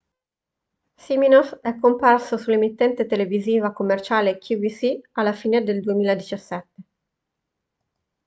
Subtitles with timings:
[0.97, 6.65] siminoff è comparso sull'emittente televisiva commerciale qvc alla fine del 2017